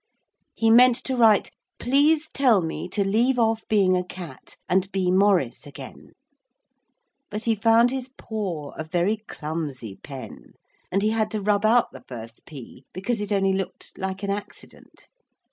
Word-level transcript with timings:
He 0.55 0.71
meant 0.71 0.95
to 1.03 1.15
write: 1.15 1.51
'Please 1.77 2.27
tell 2.33 2.61
me 2.63 2.89
to 2.89 3.03
leave 3.03 3.37
off 3.37 3.67
being 3.67 3.95
a 3.95 4.03
cat 4.03 4.57
and 4.67 4.91
be 4.91 5.11
Maurice 5.11 5.67
again,' 5.67 6.13
but 7.29 7.43
he 7.43 7.53
found 7.53 7.91
his 7.91 8.09
paw 8.17 8.71
a 8.71 8.83
very 8.83 9.17
clumsy 9.17 9.97
pen, 10.01 10.53
and 10.91 11.03
he 11.03 11.11
had 11.11 11.29
to 11.29 11.39
rub 11.43 11.67
out 11.67 11.91
the 11.91 12.01
first 12.01 12.43
'P' 12.47 12.83
because 12.93 13.21
it 13.21 13.31
only 13.31 13.53
looked 13.53 13.95
like 13.95 14.23
an 14.23 14.31
accident. 14.31 15.07